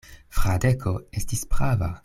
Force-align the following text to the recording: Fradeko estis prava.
Fradeko 0.37 0.95
estis 1.21 1.47
prava. 1.55 1.95